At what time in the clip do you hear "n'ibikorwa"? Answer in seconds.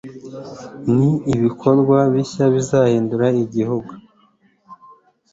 1.25-1.97